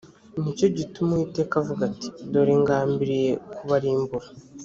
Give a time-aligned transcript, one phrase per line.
[0.41, 4.27] ni cyo gituma uwiteka avuga ati “dore ngambiriye kubarimbura”